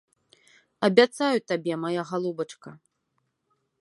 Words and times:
Абяцаю 0.87 1.37
табе, 1.51 1.73
мая 1.83 2.01
галубачка. 2.13 2.69